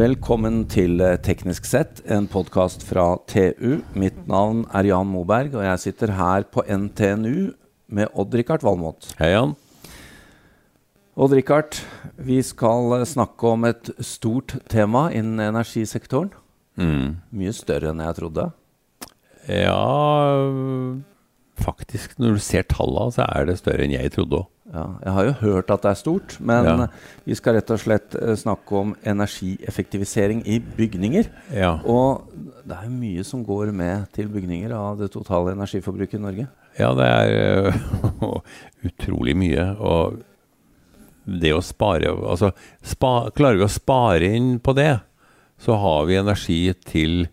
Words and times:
Velkommen 0.00 0.62
til 0.70 1.02
eh, 1.04 1.18
Teknisk 1.20 1.66
sett, 1.68 1.98
en 2.08 2.24
podkast 2.30 2.86
fra 2.88 3.18
TU. 3.28 3.82
Mitt 3.92 4.16
navn 4.30 4.62
er 4.72 4.86
Jan 4.88 5.10
Moberg, 5.10 5.52
og 5.58 5.64
jeg 5.66 5.82
sitter 5.82 6.14
her 6.16 6.46
på 6.48 6.62
NTNU 6.64 7.50
med 7.92 8.08
Odd-Rikard 8.16 8.64
Valmot. 8.64 9.10
Hei, 9.18 9.34
Jan. 9.34 9.52
Odd-Rikard, 11.20 11.82
vi 12.16 12.38
skal 12.46 12.96
eh, 12.96 13.04
snakke 13.10 13.50
om 13.50 13.68
et 13.68 13.90
stort 14.00 14.56
tema 14.72 15.10
innen 15.12 15.42
energisektoren. 15.50 16.32
Mm. 16.80 17.20
Mye 17.36 17.52
større 17.58 17.92
enn 17.92 18.00
jeg 18.06 18.16
trodde. 18.22 18.46
Ja 19.50 19.76
Faktisk, 21.60 22.16
når 22.16 22.38
du 22.38 22.44
ser 22.46 22.64
tallene, 22.72 23.12
så 23.12 23.28
er 23.28 23.50
det 23.50 23.60
større 23.60 23.84
enn 23.84 23.98
jeg 23.98 24.16
trodde 24.16 24.46
òg. 24.46 24.48
Ja, 24.70 24.84
jeg 25.02 25.12
har 25.16 25.24
jo 25.26 25.32
hørt 25.40 25.70
at 25.74 25.82
det 25.82 25.90
er 25.90 25.98
stort, 25.98 26.36
men 26.38 26.64
Ja. 26.64 26.86
vi 27.26 27.34
skal 27.34 27.56
rett 27.56 27.70
og 27.74 27.80
slett 27.82 28.14
eh, 28.14 28.36
snakke 28.38 28.76
om 28.78 28.92
energieffektivisering 29.02 30.44
i 30.46 30.60
bygninger. 30.60 31.26
Ja. 31.56 31.72
Og 31.84 32.22
det 32.64 32.76
er 32.76 32.84
jo 32.86 32.94
mye 32.94 33.24
som 33.26 33.42
går 33.44 33.72
med 33.74 34.06
til 34.14 34.28
bygninger 34.30 34.70
av 34.76 35.00
det 35.00 35.10
totale 35.10 35.56
energiforbruket 35.56 36.20
i 36.20 36.22
Norge. 36.22 36.46
ja, 36.78 36.92
det 36.94 37.08
er 37.10 37.74
uh, 38.22 38.40
utrolig 38.86 39.34
mye. 39.36 39.66
Og 39.82 40.20
det 41.26 41.50
å 41.52 41.60
spare 41.62 42.14
Altså, 42.14 42.52
spa, 42.82 43.30
klarer 43.34 43.58
vi 43.58 43.66
å 43.66 43.74
spare 43.74 44.30
inn 44.38 44.58
på 44.62 44.72
det, 44.78 45.00
så 45.60 45.74
har 45.82 46.06
vi 46.06 46.14
energi 46.16 46.72
til 46.86 47.26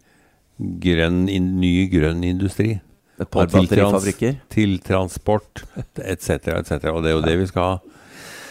grønn, 0.57 1.25
ny 1.61 1.87
grønn 1.93 2.23
industri. 2.25 2.79
Og 3.25 3.49
til 3.49 3.67
trans-. 3.71 4.07
Til 4.53 4.77
transport 4.85 5.63
etc., 5.97 6.51
etc. 6.59 6.91
Og 6.93 7.01
det 7.03 7.11
er 7.11 7.15
jo 7.17 7.23
det 7.25 7.37
vi 7.41 7.47
skal 7.49 7.71
ha. 7.73 7.77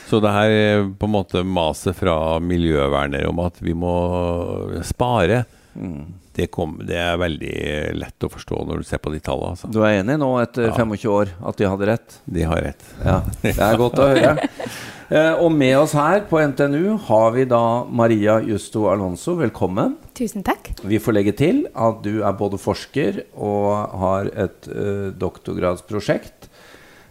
Så 0.07 0.21
det 0.23 0.31
her 0.31 0.53
eh, 0.55 0.85
på 0.99 1.07
en 1.09 1.15
måte 1.17 1.43
maset 1.47 1.97
fra 1.99 2.17
miljøvernere 2.43 3.27
om 3.31 3.41
at 3.47 3.59
vi 3.63 3.75
må 3.75 3.95
spare, 4.87 5.45
Mm. 5.77 6.07
det, 6.33 6.47
kom, 6.49 6.79
det 6.89 6.97
er 6.97 7.19
veldig 7.21 7.57
lett 8.01 8.25
å 8.25 8.31
forstå 8.33 8.63
når 8.65 8.79
du 8.81 8.85
ser 8.89 8.97
på 9.05 9.11
de 9.13 9.19
tallene. 9.21 9.51
Altså. 9.53 9.69
Du 9.69 9.83
er 9.85 9.99
enig 9.99 10.15
nå 10.23 10.31
etter 10.41 10.71
Ja. 10.71 10.73
25 10.73 11.11
år 11.13 11.33
at 11.51 11.59
de 11.61 11.67
hadde 11.69 11.89
rett? 11.91 12.15
De 12.25 12.47
har 12.49 12.63
rett. 12.65 12.87
Ja, 13.05 13.19
det 13.43 13.53
er 13.61 13.77
godt 13.77 13.99
å 14.01 14.07
høre. 14.09 14.49
Eh, 15.07 15.39
og 15.39 15.53
med 15.55 15.77
oss 15.79 15.93
her 15.95 16.25
på 16.27 16.41
NTNU 16.51 16.97
har 17.07 17.31
vi 17.37 17.45
da 17.47 17.63
Maria 17.87 18.41
Justo 18.43 18.89
Alonso. 18.91 19.37
Velkommen. 19.39 19.95
Tusen 20.19 20.43
takk. 20.47 20.73
Vi 20.83 20.99
får 20.99 21.15
legge 21.15 21.35
til 21.39 21.61
at 21.71 22.01
du 22.03 22.25
er 22.27 22.35
både 22.35 22.59
forsker 22.59 23.21
og 23.39 23.95
har 24.03 24.33
et 24.35 24.67
eh, 24.67 25.13
doktorgradsprosjekt 25.15 26.51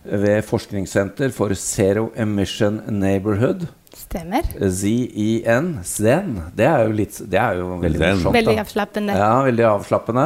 ved 0.06 0.44
Forskningssenter 0.46 1.32
for 1.34 1.56
Zero 1.56 2.10
Emission 2.20 2.82
Neighborhood. 2.92 3.70
Stemmer. 4.16 4.46
ZEN. 4.72 5.66
ZEN. 5.84 6.30
Det 6.56 6.64
er 6.64 6.86
jo, 6.88 6.94
litt, 6.96 7.18
det 7.28 7.40
er 7.42 7.58
jo 7.60 7.74
veldig 7.82 8.00
Zen. 8.00 8.14
morsomt. 8.22 8.38
Veldig 8.38 8.54
avslappende. 8.62 9.18
Ja, 9.20 9.32
veldig 9.44 9.66
avslappende. 9.68 10.24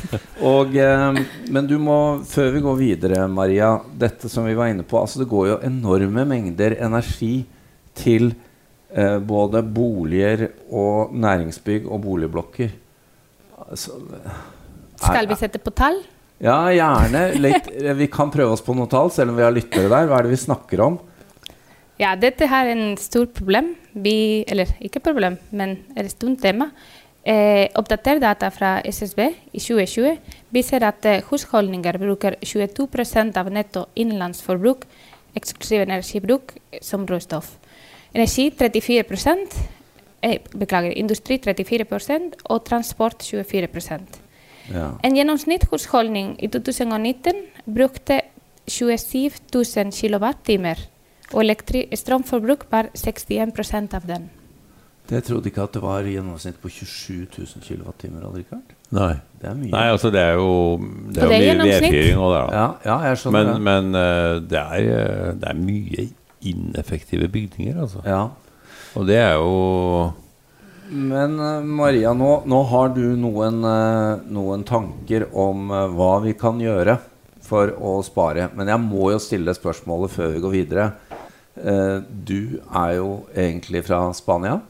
Og, 0.52 0.76
eh, 0.78 1.18
men 1.50 1.66
du 1.66 1.74
må, 1.82 1.96
før 2.28 2.52
vi 2.54 2.62
går 2.62 2.78
videre, 2.78 3.24
Maria 3.26 3.72
Dette 3.98 4.30
som 4.30 4.46
vi 4.46 4.54
var 4.54 4.70
inne 4.70 4.86
på 4.86 5.00
altså 5.00 5.24
Det 5.24 5.28
går 5.30 5.48
jo 5.48 5.58
enorme 5.66 6.26
mengder 6.28 6.76
energi 6.86 7.42
til 7.98 8.30
eh, 8.94 9.18
både 9.18 9.64
boliger 9.66 10.46
og 10.70 11.10
næringsbygg 11.10 11.90
og 11.90 12.04
boligblokker. 12.06 12.70
Altså, 13.66 13.98
Skal 15.02 15.26
vi 15.26 15.42
sette 15.42 15.58
på 15.58 15.74
tall? 15.74 15.98
ja, 16.42 16.60
gjerne. 16.74 17.26
Litt, 17.42 17.72
eh, 17.74 17.94
vi 17.98 18.06
kan 18.06 18.30
prøve 18.30 18.54
oss 18.54 18.62
på 18.62 18.74
noe 18.78 18.90
tall, 18.90 19.10
selv 19.10 19.34
om 19.34 19.42
vi 19.42 19.44
har 19.50 19.54
lyttere 19.54 19.90
der. 19.90 20.06
Hva 20.06 20.20
er 20.20 20.30
det 20.30 20.36
vi 20.36 20.44
snakker 20.46 20.86
om? 20.86 21.02
Ja, 22.02 22.16
dette 22.18 22.48
er 22.50 22.72
en 22.72 22.96
stor 22.98 23.28
problem. 23.30 23.76
Vi, 23.92 24.42
eller 24.48 24.72
ikke 24.82 25.02
problem, 25.04 25.38
men 25.50 25.76
et 25.96 26.10
stort 26.10 26.40
tema. 26.42 26.72
Eh, 27.22 27.68
oppdatert 27.78 28.18
data 28.22 28.48
fra 28.50 28.80
SSB 28.82 29.20
i 29.54 29.60
2020 29.62 30.16
viser 30.50 30.82
at 30.82 31.06
eh, 31.06 31.20
husholdninger 31.28 31.98
bruker 32.02 32.34
22% 32.42 33.38
av 33.38 33.50
netto 33.54 33.84
innenlandsforbruk, 33.94 34.88
eksklusiv 35.38 35.84
energibruk, 35.84 36.56
som 36.82 37.06
råstoff. 37.06 37.52
Energi 38.12 38.48
34 38.50 39.36
eh, 40.22 40.40
Beklager, 40.56 40.96
industri 40.98 41.38
34% 41.38 42.42
og 42.50 42.64
transport 42.64 43.22
24 43.22 43.68
Ja. 44.72 44.90
En 45.02 45.14
gjennomsnittshusholdning 45.16 46.36
i 46.42 46.48
2019 46.48 47.46
brukte 47.66 48.20
27 48.66 49.30
000 49.54 49.92
kWh, 49.92 50.91
og 51.32 51.98
strømforbruk 51.98 52.68
var 52.70 52.90
61% 52.94 53.94
av 53.98 54.06
den. 54.06 54.30
Jeg 55.10 55.24
trodde 55.26 55.50
ikke 55.50 55.64
at 55.66 55.74
det 55.74 55.82
var 55.82 56.06
gjennomsnitt 56.06 56.60
på 56.62 56.70
27 56.70 57.26
000 57.34 57.64
kWt. 57.66 58.04
Richard. 58.36 58.74
Nei. 58.94 59.16
Det 59.40 59.48
er 59.50 59.56
mye. 59.58 59.72
Nei, 59.72 59.84
altså 59.90 60.12
det 60.14 60.22
er 60.22 60.36
jo 60.38 60.78
Det 61.10 61.24
er 61.24 61.32
det 61.32 61.36
er 61.36 61.42
jo 61.42 61.58
mye 61.58 61.68
vedfyring 61.72 62.22
òg 62.22 62.32
der, 62.32 62.46
da. 62.46 62.54
ja, 62.54 62.66
ja, 62.86 62.96
jeg 63.08 63.20
skjønner 63.20 63.44
Men, 63.44 63.52
det. 63.52 63.62
men 63.66 64.00
eh, 64.00 64.34
det, 64.52 64.62
er, 64.62 64.90
eh, 64.94 65.30
det 65.42 65.48
er 65.50 65.58
mye 65.58 66.06
ineffektive 66.52 67.28
bygninger, 67.34 67.80
altså. 67.82 68.02
Ja. 68.06 68.22
Og 68.96 69.08
det 69.08 69.18
er 69.18 69.34
jo 69.40 70.12
Men 70.92 71.38
eh, 71.40 71.66
Maria, 71.82 72.14
nå, 72.14 72.32
nå 72.46 72.62
har 72.70 72.94
du 72.94 73.04
noen, 73.18 73.60
noen 74.30 74.64
tanker 74.68 75.26
om 75.34 75.72
hva 75.96 76.12
vi 76.22 76.36
kan 76.38 76.62
gjøre 76.62 77.00
for 77.42 77.74
å 77.74 77.98
spare. 78.06 78.52
Men 78.54 78.70
jeg 78.70 78.80
må 78.86 79.10
jo 79.10 79.18
stille 79.20 79.52
spørsmålet 79.56 80.14
før 80.14 80.36
vi 80.36 80.44
går 80.44 80.54
videre. 80.60 80.92
Eh, 81.56 81.98
du 82.08 82.60
er 82.64 82.94
jo 82.96 83.08
egentlig 83.34 83.84
fra 83.86 84.04
Spania. 84.16 84.60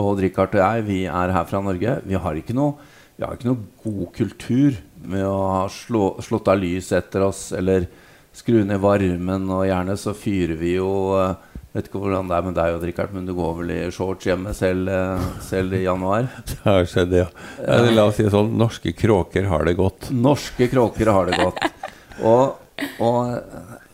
Og 0.00 0.22
Richard 0.22 0.54
og 0.56 0.62
jeg, 0.62 0.86
vi 0.86 1.00
er 1.06 1.34
her 1.34 1.46
fra 1.48 1.60
Norge. 1.62 1.98
Vi 2.06 2.18
har 2.18 2.38
ikke 2.38 2.56
noe, 2.56 2.78
vi 3.16 3.26
har 3.26 3.36
ikke 3.36 3.50
noe 3.50 3.66
god 3.84 4.06
kultur 4.16 4.78
med 5.10 5.26
å 5.26 5.36
ha 5.54 5.66
slå, 5.72 6.14
slått 6.24 6.50
av 6.50 6.60
lys 6.60 6.90
etter 6.96 7.24
oss 7.26 7.50
eller 7.56 7.88
skru 8.36 8.62
ned 8.64 8.78
varmen, 8.82 9.48
og 9.50 9.66
gjerne 9.66 9.96
så 9.98 10.14
fyrer 10.14 10.58
vi 10.60 10.76
jo 10.78 10.90
eh, 11.18 11.38
Vet 11.70 11.86
ikke 11.86 12.00
hvordan 12.02 12.26
det 12.26 12.34
er 12.34 12.42
med 12.42 12.56
deg, 12.58 12.76
Rikard, 12.82 13.12
men 13.14 13.26
du 13.28 13.30
går 13.38 13.52
vel 13.60 13.68
i 13.70 13.76
shorts 13.94 14.26
hjemme 14.26 14.50
selv, 14.58 14.88
eh, 14.90 15.26
selv 15.46 15.76
i 15.78 15.84
januar? 15.84 16.26
Det 16.48 16.56
har 16.64 16.88
skjedd, 16.90 17.14
ja. 17.14 17.28
ja. 17.62 17.76
La 17.94 18.08
oss 18.08 18.16
si 18.18 18.26
det 18.26 18.32
sånn, 18.34 18.50
norske 18.58 18.90
kråker 18.98 19.46
har 19.46 19.62
det 19.68 19.76
godt. 19.78 20.08
Norske 20.10 20.66
kråker 20.72 21.12
har 21.14 21.30
det 21.30 21.38
godt. 21.38 21.62
Og, 22.26 22.58
og 23.06 23.36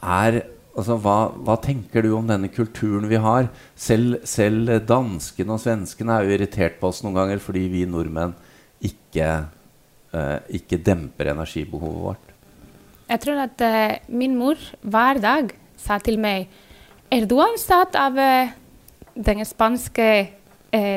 er 0.00 0.38
Altså, 0.76 0.98
hva, 1.00 1.16
hva 1.40 1.56
tenker 1.64 2.04
du 2.04 2.10
om 2.18 2.26
denne 2.28 2.50
kulturen 2.52 3.08
vi 3.08 3.16
har? 3.22 3.48
Selv, 3.80 4.18
selv 4.28 4.74
danskene 4.84 5.56
og 5.56 5.62
svenskene 5.62 6.18
er 6.18 6.26
jo 6.26 6.36
irritert 6.36 6.76
på 6.80 6.90
oss 6.90 7.00
noen 7.04 7.16
ganger 7.16 7.40
fordi 7.40 7.64
vi 7.72 7.86
nordmenn 7.88 8.34
ikke, 8.84 9.30
eh, 10.12 10.38
ikke 10.58 10.82
demper 10.84 11.32
energibehovet 11.32 12.02
vårt. 12.10 12.34
Jeg 13.06 13.22
tror 13.22 13.40
at 13.46 13.64
eh, 13.64 13.98
min 14.08 14.36
mor 14.36 14.60
hver 14.82 15.22
dag 15.22 15.52
sa 15.80 15.98
til 16.02 16.18
meg 16.18 16.48
Er 17.12 17.24
du 17.30 17.36
ansatt 17.38 17.94
av 17.96 18.16
eh, 18.18 18.50
den 19.14 19.44
spanske 19.46 20.08
eh, 20.74 20.96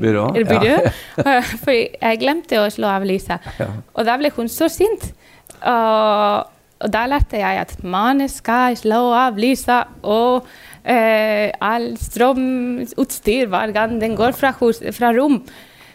Byrå, 0.00 0.30
ja. 0.34 0.78
For 1.62 1.76
jeg 1.76 2.18
glemte 2.22 2.58
å 2.58 2.70
slå 2.72 2.88
av 2.88 3.04
lyset. 3.06 3.44
Ja. 3.60 3.68
Og 3.92 4.08
da 4.08 4.16
ble 4.18 4.30
hun 4.34 4.48
så 4.50 4.66
sint. 4.72 5.10
Og, 5.60 6.53
og 6.84 6.92
da 6.92 7.06
lærte 7.08 7.40
jeg 7.40 7.60
at 7.62 7.74
man 7.80 8.20
skal 8.28 8.76
slå 8.76 9.00
av 9.16 9.38
lyset 9.40 10.04
og 10.04 10.44
eh, 10.84 11.48
all 11.64 11.94
strømutstyr 11.96 13.48
hver 13.52 13.72
gang 13.76 13.96
den 14.02 14.16
går 14.18 14.36
fra, 14.36 14.52
hus, 14.60 14.82
fra 14.92 15.14
rom. 15.16 15.40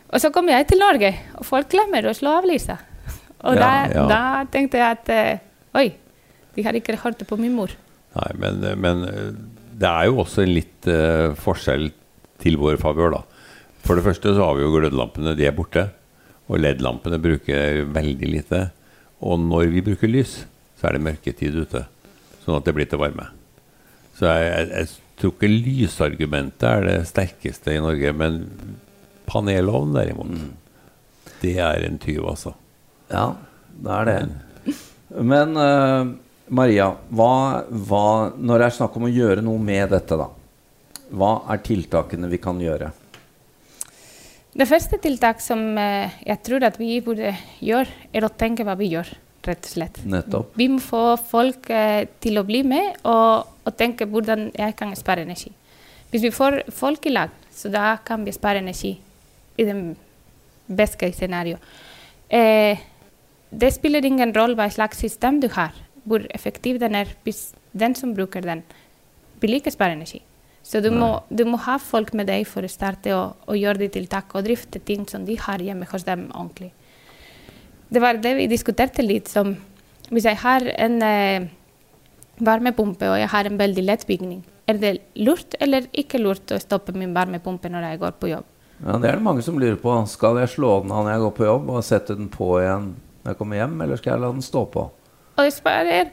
Og 0.10 0.22
så 0.22 0.32
kom 0.34 0.50
jeg 0.50 0.66
til 0.72 0.82
Norge, 0.82 1.14
og 1.38 1.46
folk 1.46 1.70
glemmer 1.70 2.10
å 2.10 2.16
slå 2.18 2.40
av 2.40 2.50
lyset. 2.50 2.82
Og 3.46 3.56
Ja, 3.56 3.62
da, 3.62 3.72
ja. 3.94 4.08
da 4.10 4.22
tenkte 4.52 4.82
jeg 4.82 4.98
at 4.98 5.14
eh, 5.14 5.46
oi, 5.78 5.88
de 6.58 6.66
har 6.66 6.76
ikke 6.76 6.98
hørt 7.04 7.22
det 7.22 7.30
på 7.30 7.38
min 7.40 7.54
mor. 7.56 7.72
Nei, 8.18 8.32
men, 8.42 8.66
men 8.82 9.06
eh, 9.06 9.30
det 9.80 9.88
er 9.90 10.10
jo 10.10 10.24
også 10.26 10.44
en 10.44 10.52
litt 10.52 10.90
uh, 10.92 11.38
forskjell 11.40 11.86
til 12.42 12.58
vår 12.60 12.80
favør, 12.82 13.14
da. 13.14 13.22
For 13.86 13.96
det 13.96 14.04
første 14.04 14.34
så 14.36 14.44
har 14.44 14.58
vi 14.58 14.66
jo 14.66 14.74
glødlampene, 14.74 15.38
de 15.38 15.46
er 15.48 15.56
borte. 15.56 15.86
Og 16.50 16.60
LED-lampene 16.60 17.20
bruker 17.22 17.86
veldig 17.94 18.30
lite. 18.34 18.64
Og 19.24 19.40
når 19.40 19.70
vi 19.72 19.84
bruker 19.86 20.12
lys, 20.12 20.42
så 20.80 20.88
er 20.88 20.96
det 20.96 21.06
mørketid 21.06 21.60
ute. 21.60 21.84
Sånn 22.46 22.58
at 22.58 22.68
det 22.68 22.76
blir 22.78 22.88
til 22.90 23.02
varme. 23.02 23.28
Så 24.18 24.28
jeg, 24.28 24.48
jeg, 24.48 24.70
jeg 24.74 25.20
tror 25.20 25.36
ikke 25.36 25.52
lysargumentet 25.52 26.68
er 26.70 26.88
det 26.88 26.96
sterkeste 27.12 27.76
i 27.76 27.84
Norge. 27.84 28.14
Men 28.16 28.40
panelovn 29.30 29.94
derimot, 29.96 30.34
det 31.44 31.58
er 31.64 31.86
en 31.88 32.00
tyv, 32.02 32.24
altså. 32.32 32.56
Ja, 33.12 33.34
det 33.80 34.00
er 34.00 34.10
det. 34.10 34.76
Men 35.20 35.56
uh, 35.58 36.16
Maria, 36.50 36.92
hva, 37.14 37.34
hva, 37.70 38.08
når 38.38 38.62
det 38.62 38.68
er 38.70 38.78
snakk 38.80 38.98
om 38.98 39.08
å 39.08 39.14
gjøre 39.14 39.44
noe 39.46 39.62
med 39.62 39.92
dette, 39.94 40.18
da? 40.20 40.30
Hva 41.10 41.32
er 41.50 41.64
tiltakene 41.66 42.30
vi 42.30 42.40
kan 42.42 42.60
gjøre? 42.62 42.92
Det 44.60 44.66
første 44.68 44.98
tiltak 45.02 45.42
som 45.42 45.62
eh, 45.78 46.12
jeg 46.26 46.42
tror 46.46 46.66
at 46.66 46.78
vi 46.82 46.98
burde 47.06 47.32
gjøre, 47.64 47.90
er 48.14 48.26
å 48.26 48.32
tenke 48.34 48.66
hva 48.66 48.76
vi 48.78 48.90
gjør. 48.96 49.12
Rett 49.50 49.66
og 49.66 49.74
slett. 49.74 50.00
Nettopp. 50.06 50.54
Vi 50.60 50.70
må 50.72 50.80
få 50.84 51.04
folk 51.30 51.70
eh, 51.74 52.06
til 52.24 52.40
å 52.40 52.46
bli 52.48 52.62
med 52.68 53.02
og, 53.10 53.50
og 53.66 53.78
tenke 53.80 54.08
hvordan 54.10 54.50
jeg 54.54 54.78
kan 54.80 54.94
spare 54.98 55.26
energi. 55.28 55.52
Hvis 56.10 56.26
vi 56.26 56.34
får 56.34 56.64
folk 56.74 57.06
i 57.06 57.14
lag, 57.14 57.34
så 57.54 57.70
da 57.74 57.98
kan 58.06 58.24
vi 58.26 58.34
spare 58.34 58.64
energi 58.64 58.96
i 59.60 59.66
den 59.68 59.92
beste 60.70 61.12
scenarioet. 61.14 61.62
Eh, 62.30 62.80
det 63.50 63.74
spiller 63.74 64.06
ingen 64.06 64.34
rolle 64.36 64.58
hva 64.58 64.70
slags 64.70 65.02
system 65.02 65.40
du 65.42 65.50
har, 65.54 65.74
hvor 66.06 66.26
effektiv 66.34 66.80
den 66.82 66.96
er, 66.96 67.10
hvis 67.26 67.50
den 67.74 67.96
som 67.98 68.14
bruker 68.18 68.46
den, 68.46 68.64
vil 69.42 69.58
ikke 69.58 69.74
spare 69.74 69.98
energi. 69.98 70.22
Så 70.64 70.82
du 70.84 70.92
må, 70.94 71.24
du 71.30 71.46
må, 71.50 71.58
ha 71.66 71.80
folk 71.82 72.12
med 72.14 72.28
deg 72.30 72.44
for 72.46 72.66
å 72.66 72.70
starte 72.70 73.14
og, 73.16 73.40
og 73.50 73.58
gjøre 73.58 73.82
de 73.82 73.88
tiltak 73.96 74.36
og 74.36 74.46
drifte 74.46 74.82
ting 74.86 75.08
som 75.10 75.24
de 75.26 75.38
har 75.40 75.64
hjemme 75.64 75.88
hos 75.90 76.06
dem 76.06 76.28
ordentlig. 76.30 76.70
Det 77.90 78.02
var 78.04 78.20
det 78.22 78.36
vi 78.38 78.48
diskuterte 78.50 79.02
litt 79.06 79.28
som 79.32 79.56
Hvis 80.10 80.26
jeg 80.26 80.38
har 80.42 80.66
en 80.78 81.02
eh, 81.06 81.50
varmepumpe 82.42 83.10
og 83.10 83.18
jeg 83.20 83.30
har 83.30 83.46
en 83.46 83.60
veldig 83.60 83.84
lett 83.86 84.06
bygning, 84.10 84.40
er 84.66 84.80
det 84.82 84.94
lurt 85.22 85.54
eller 85.62 85.86
ikke 85.94 86.22
lurt 86.22 86.50
å 86.56 86.58
stoppe 86.62 86.96
min 86.98 87.14
varmepumpe 87.14 87.70
når 87.70 87.86
jeg 87.92 88.00
går 88.02 88.16
på 88.18 88.32
jobb? 88.32 88.48
Ja, 88.80 88.96
Det 88.98 89.10
er 89.10 89.20
det 89.20 89.26
mange 89.26 89.44
som 89.46 89.60
lurer 89.60 89.78
på. 89.78 89.94
Skal 90.10 90.40
jeg 90.40 90.50
slå 90.56 90.80
den 90.82 90.94
av 90.96 91.04
når 91.04 91.14
jeg 91.14 91.24
går 91.26 91.36
på 91.38 91.46
jobb, 91.46 91.70
og 91.70 91.86
sette 91.86 92.16
den 92.18 92.30
på 92.34 92.48
igjen 92.62 92.88
når 93.22 93.34
jeg 93.34 93.40
kommer 93.42 93.60
hjem, 93.60 93.76
eller 93.86 94.02
skal 94.02 94.14
jeg 94.14 94.24
la 94.24 94.32
den 94.34 94.46
stå 94.46 94.64
på? 94.74 94.86
Og 95.38 95.46
jeg 95.46 95.56
svarer 95.60 96.10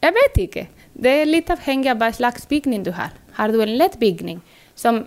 jeg 0.00 0.16
vet 0.16 0.38
ikke. 0.44 0.66
Det 0.96 1.12
er 1.22 1.28
litt 1.28 1.50
avhengig 1.52 1.90
av 1.92 1.98
hva 2.00 2.08
slags 2.16 2.46
bygning 2.48 2.84
du 2.86 2.92
har. 2.96 3.12
Har 3.36 3.52
du 3.52 3.60
en 3.60 3.76
lett 3.76 3.98
bygning 4.00 4.40
som 4.78 5.04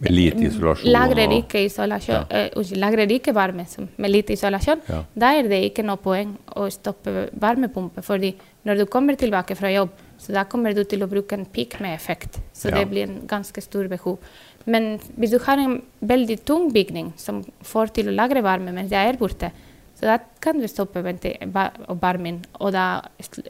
med 0.00 0.14
lite 0.14 0.46
isolasjon? 0.48 0.92
Lagrer 0.92 1.34
ikke, 1.36 1.64
isolasjon, 1.66 2.26
ja. 2.30 2.44
uh, 2.56 2.74
lagrer 2.80 3.10
ikke 3.14 3.34
varme 3.36 3.66
med 3.96 4.12
lite 4.12 4.34
isolasjon. 4.36 4.84
Ja. 4.88 5.00
Da 5.24 5.32
er 5.36 5.48
det 5.50 5.62
ikke 5.68 5.84
noe 5.86 6.00
poeng 6.00 6.36
å 6.56 6.68
stoppe 6.72 7.28
varmepumpe. 7.32 8.02
fordi 8.02 8.34
når 8.64 8.82
du 8.82 8.86
kommer 8.86 9.16
tilbake 9.16 9.56
fra 9.56 9.72
jobb, 9.72 9.90
så 10.20 10.32
da 10.36 10.44
kommer 10.44 10.74
du 10.76 10.84
til 10.84 11.02
å 11.02 11.08
bruke 11.08 11.36
en 11.36 11.46
pikk 11.48 11.78
med 11.80 11.94
effekt. 11.94 12.40
Så 12.52 12.68
ja. 12.68 12.78
det 12.78 12.88
blir 12.90 13.08
en 13.08 13.22
ganske 13.28 13.60
stor 13.64 13.88
behov. 13.88 14.18
Men 14.64 14.98
hvis 15.16 15.32
du 15.32 15.38
har 15.40 15.58
en 15.58 15.80
veldig 16.00 16.38
tung 16.44 16.68
bygning 16.72 17.14
som 17.16 17.40
får 17.64 17.94
til 17.96 18.10
å 18.10 18.14
lagre 18.16 18.42
varme 18.44 18.74
mens 18.76 18.92
jeg 18.92 19.14
er 19.14 19.20
borte, 19.20 19.52
så 20.00 20.08
da 20.08 20.16
kan 20.40 20.60
du 20.60 20.68
stoppe 20.68 21.02
varmen, 21.04 22.38
og 22.56 22.72
da 22.72 23.02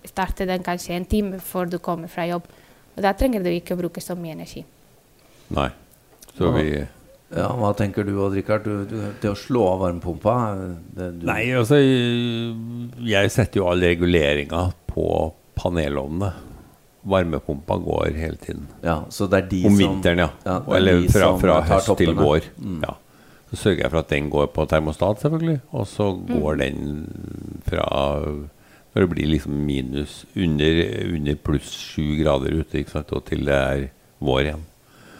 starter 0.04 0.48
den 0.50 0.64
kanskje 0.66 0.96
en 0.96 1.06
time 1.06 1.38
før 1.38 1.70
du 1.70 1.78
kommer 1.78 2.10
fra 2.10 2.26
jobb. 2.26 2.48
Og 2.96 3.04
da 3.04 3.12
trenger 3.14 3.44
du 3.44 3.50
ikke 3.52 3.76
å 3.76 3.78
bruke 3.78 4.02
så 4.02 4.16
mye 4.18 4.34
energi. 4.34 4.64
Nei. 5.54 5.68
Så 6.36 6.50
vi 6.56 6.66
ja, 7.30 7.46
Hva 7.54 7.70
tenker 7.78 8.06
du 8.06 8.14
Odd 8.18 8.34
Rikard? 8.34 8.66
Det 9.22 9.30
å 9.30 9.38
slå 9.38 9.64
av 9.74 9.82
varmepumpa 9.84 10.36
det, 10.96 11.10
Nei, 11.28 11.42
altså 11.54 11.78
Jeg 11.78 13.30
setter 13.30 13.62
jo 13.62 13.68
all 13.70 13.84
reguleringa 13.86 14.70
på 14.90 15.04
panelovnene. 15.60 16.32
Varmepumpa 17.10 17.76
går 17.80 18.16
hele 18.18 18.40
tiden. 18.40 18.66
Ja, 18.84 19.02
så 19.14 19.28
det 19.30 19.44
er 19.44 19.46
de 19.52 19.60
Om 19.70 19.78
vinteren, 19.78 20.24
ja. 20.24 20.30
ja 20.44 20.56
Eller 20.76 21.06
fra, 21.12 21.30
fra 21.40 21.60
høst 21.68 21.94
til 22.00 22.12
vår. 22.18 22.50
Mm. 22.58 22.80
Ja. 22.84 22.96
Så 23.50 23.58
sørger 23.64 23.84
jeg 23.84 23.92
for 23.92 24.02
at 24.02 24.10
den 24.12 24.30
går 24.30 24.50
på 24.54 24.66
termostat, 24.70 25.22
selvfølgelig. 25.22 25.60
Og 25.70 25.86
så 25.88 26.10
går 26.28 26.58
mm. 26.58 26.64
den 26.64 27.62
fra 27.66 27.86
når 28.90 29.04
det 29.04 29.10
blir 29.12 29.30
liksom 29.30 29.54
minus 29.66 30.24
under, 30.34 30.80
under 31.14 31.38
pluss 31.46 31.70
sju 31.92 32.16
grader 32.18 32.56
ute, 32.58 32.80
ikke 32.80 32.96
sant? 32.96 33.12
og 33.14 33.22
til 33.28 33.46
det 33.46 33.54
er 33.54 33.84
vår 34.18 34.48
igjen. 34.48 34.64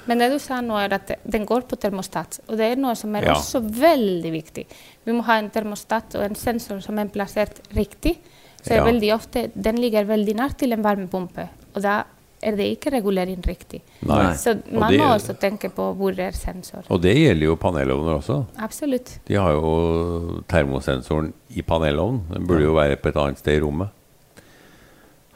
Men 0.08 0.22
det 0.22 0.30
du 0.32 0.38
sa 0.42 0.60
nå, 0.64 0.76
er 0.80 0.94
at 0.96 1.12
den 1.24 1.46
går 1.48 1.66
på 1.68 1.78
termostat. 1.80 2.40
Og 2.48 2.56
det 2.60 2.70
er 2.72 2.80
noe 2.80 2.94
som 2.98 3.14
er 3.18 3.28
ja. 3.28 3.36
også 3.36 3.62
veldig 3.62 4.32
viktig. 4.34 4.64
Vi 5.06 5.16
må 5.16 5.24
ha 5.28 5.40
en 5.40 5.50
termostat 5.52 6.16
og 6.18 6.24
en 6.24 6.38
sensor 6.38 6.80
som 6.84 7.00
er 7.00 7.10
plassert 7.12 7.60
riktig. 7.76 8.16
Så 8.60 8.76
ja. 8.76 8.84
veldig 8.84 9.12
ofte 9.16 9.46
den 9.54 9.80
ligger 9.80 10.08
veldig 10.08 10.36
nært 10.36 10.58
til 10.60 10.76
en 10.76 10.84
varmepumpe. 10.84 11.46
Og 11.74 11.84
da 11.84 12.02
er 12.40 12.56
det 12.56 12.66
ikke 12.72 12.92
regulering 12.94 13.40
riktig. 13.44 13.82
Nei. 14.08 14.32
Så 14.40 14.56
man 14.72 14.94
må 14.96 15.10
også 15.12 15.36
tenke 15.40 15.68
på 15.74 15.90
hvor 15.96 16.16
er 16.16 16.36
sensor. 16.36 16.86
Og 16.88 17.02
det 17.04 17.12
gjelder 17.16 17.50
jo 17.50 17.56
panelovner 17.60 18.16
også. 18.16 18.38
Absolutt. 18.64 19.18
De 19.28 19.36
har 19.36 19.56
jo 19.56 20.42
termosensoren 20.48 21.32
i 21.52 21.64
panelovnen. 21.66 22.24
Den 22.32 22.48
burde 22.48 22.64
jo 22.64 22.76
være 22.78 22.96
på 23.00 23.12
et 23.12 23.20
annet 23.20 23.42
sted 23.42 23.60
i 23.60 23.64
rommet. 23.64 23.92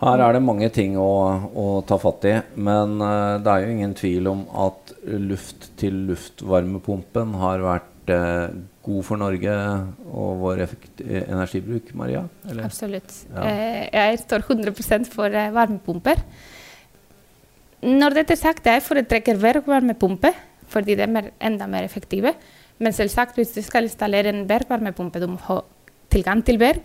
Her 0.04 0.20
er 0.20 0.34
det 0.36 0.42
mange 0.44 0.68
ting 0.74 0.98
å, 1.00 1.12
å 1.56 1.80
ta 1.88 1.96
fatt 2.00 2.24
i, 2.28 2.34
men 2.60 3.00
uh, 3.00 3.40
det 3.40 3.50
er 3.50 3.60
jo 3.64 3.70
ingen 3.72 3.94
tvil 3.96 4.26
om 4.28 4.44
at 4.66 4.92
luft-til-luft-varmepumpen 5.04 7.34
har 7.40 7.60
vært 7.64 8.10
uh, 8.12 8.48
god 8.84 9.02
for 9.06 9.16
Norge 9.20 9.54
og 10.10 10.40
vår 10.42 10.56
energibruk, 10.64 11.94
Maria? 11.96 12.22
Eller? 12.50 12.64
Absolutt. 12.68 13.10
Ja. 13.30 13.42
Uh, 13.48 13.82
jeg 13.88 14.18
står 14.26 14.40
100% 14.44 15.14
for 15.14 15.28
varmepumper. 15.56 16.18
Når 17.84 18.10
dette 18.20 18.32
er 18.36 18.40
sagt, 18.40 18.66
jeg 18.68 18.82
foretrekker 18.84 19.36
bergvarmepumpe, 19.40 20.30
fordi 20.72 20.92
de 20.96 21.02
er 21.04 21.30
enda 21.44 21.66
mer 21.70 21.84
effektive. 21.88 22.30
Men 22.80 22.96
selvsagt, 22.96 23.36
hvis 23.38 23.54
du 23.56 23.62
skal 23.64 23.88
installere 23.88 24.32
en 24.32 24.46
bergvarmepumpe, 24.48 25.20
du 25.22 25.28
må 25.32 25.38
ha 25.48 25.56
tilgang 26.12 26.40
til 26.46 26.58
berg. 26.60 26.82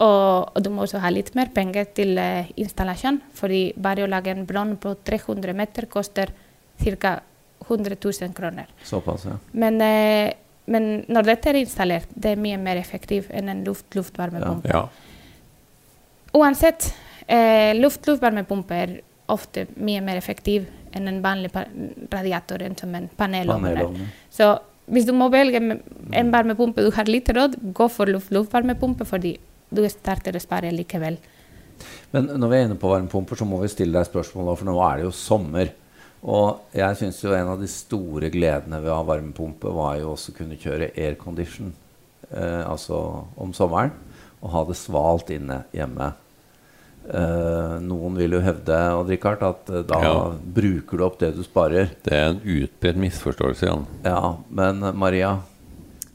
Og, 0.00 0.48
og, 0.56 0.62
du 0.64 0.70
må 0.72 0.86
også 0.86 1.02
ha 1.02 1.10
litt 1.12 1.34
mer 1.36 1.50
penger 1.52 1.90
til 1.96 2.16
uh, 2.16 2.48
installasjon, 2.58 3.20
fordi 3.36 3.74
bare 3.76 4.06
å 4.06 4.10
lage 4.10 4.32
en 4.32 4.46
brann 4.48 4.76
på 4.80 4.94
300 5.04 5.52
meter 5.56 5.86
koster 5.90 6.32
ca. 6.80 7.18
100 7.62 7.94
000 8.00 8.32
kroner. 8.34 8.66
Såpass, 8.82 9.26
ja. 9.28 9.36
Men, 9.52 9.78
uh, 9.84 10.32
men, 10.72 10.90
når 11.12 11.28
dette 11.28 11.52
er 11.52 11.60
installert, 11.60 12.10
det 12.14 12.32
er 12.32 12.40
mye 12.42 12.58
mer 12.58 12.80
effektivt 12.80 13.30
enn 13.30 13.52
en 13.52 13.62
luft-luftvarmepumpe. 13.68 14.72
Ja. 14.72 14.86
Ja. 14.88 16.32
Uansett, 16.40 16.88
uh, 17.28 17.70
luft-luftvarmepumpe 17.76 18.82
er 18.86 18.98
ofte 19.32 19.68
mye 19.76 20.00
mer 20.04 20.18
effektiv 20.18 20.66
enn 20.96 21.08
en 21.08 21.22
vanlig 21.24 21.52
radiator 22.12 22.64
enn 22.64 22.74
som 22.76 22.92
en 22.96 23.08
panelovn. 23.16 24.00
Så 24.32 24.54
hvis 24.92 25.06
du 25.06 25.12
må 25.16 25.28
velge 25.32 25.60
en 25.60 26.32
varmepumpe 26.34 26.84
du 26.84 26.90
har 26.96 27.08
litt 27.08 27.30
råd, 27.32 27.56
gå 27.76 27.88
for 27.92 28.10
luft 28.10 28.32
luftvarmepumpe. 28.34 29.06
fordi 29.08 29.36
du 29.72 29.82
starter 29.90 30.36
å 30.36 30.42
spare 30.42 30.72
likevel. 30.74 31.18
Men 32.12 32.28
når 32.36 32.50
vi 32.50 32.58
er 32.58 32.66
inne 32.68 32.78
på 32.78 32.90
varmepumper, 32.90 33.38
så 33.38 33.48
må 33.48 33.58
vi 33.62 33.70
stille 33.72 33.96
deg 33.96 34.08
spørsmål, 34.08 34.54
for 34.56 34.68
nå 34.68 34.76
er 34.86 35.00
det 35.00 35.06
jo 35.08 35.14
sommer. 35.16 35.72
Og 36.22 36.76
jeg 36.76 36.98
syns 37.00 37.18
jo 37.24 37.34
en 37.34 37.50
av 37.54 37.60
de 37.62 37.68
store 37.70 38.30
gledene 38.30 38.78
ved 38.82 38.92
å 38.92 39.00
ha 39.00 39.06
varmepumpe, 39.08 39.72
var 39.74 39.98
jo 39.98 40.12
også 40.12 40.34
å 40.34 40.38
kunne 40.38 40.58
kjøre 40.60 40.92
aircondition 40.94 41.72
eh, 42.30 42.62
altså 42.62 42.98
om 43.40 43.54
sommeren. 43.56 43.94
Og 44.42 44.52
ha 44.54 44.62
det 44.68 44.78
svalt 44.78 45.30
inne 45.34 45.62
hjemme. 45.74 46.12
Eh, 47.02 47.72
noen 47.82 48.14
vil 48.14 48.36
jo 48.36 48.42
hevde 48.42 48.76
Odd 48.94 49.10
Rikard, 49.10 49.42
at 49.42 49.70
uh, 49.74 49.80
da 49.86 49.98
ja. 50.04 50.12
bruker 50.58 50.98
du 50.98 51.04
opp 51.06 51.18
det 51.18 51.32
du 51.34 51.42
sparer. 51.46 51.90
Det 52.04 52.14
er 52.14 52.28
en 52.30 52.42
utbredt 52.42 53.00
misforståelse, 53.02 53.66
Jan. 53.66 53.88
Ja, 54.06 54.36
Men 54.48 54.82
uh, 54.86 54.92
Maria? 54.94 55.34